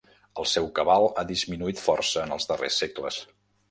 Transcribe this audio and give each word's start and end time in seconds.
El 0.43 0.47
seu 0.51 0.69
cabal 0.79 1.05
ha 1.11 1.25
disminuït 1.33 1.85
força 1.85 2.27
en 2.27 2.37
els 2.41 2.53
darrers 2.55 2.85
segles. 2.85 3.27